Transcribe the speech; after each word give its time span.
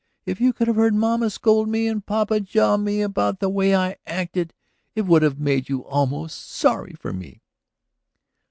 If 0.25 0.41
you 0.41 0.51
could 0.51 0.65
have 0.67 0.77
heard 0.77 0.95
mama 0.95 1.29
scold 1.29 1.69
me 1.69 1.87
and 1.87 2.03
papa 2.03 2.39
jaw 2.39 2.75
me 2.77 3.03
about 3.03 3.39
the 3.39 3.49
way 3.49 3.75
I 3.75 3.97
acted 4.07 4.51
it 4.95 5.03
would 5.03 5.21
have 5.21 5.37
made 5.39 5.69
you 5.69 5.85
almost 5.85 6.49
sorry 6.49 6.93
for 6.93 7.13
me." 7.13 7.43